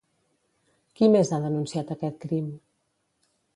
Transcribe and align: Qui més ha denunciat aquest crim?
Qui 1.01 1.09
més 1.17 1.31
ha 1.33 1.39
denunciat 1.45 1.93
aquest 1.99 2.19
crim? 2.27 2.51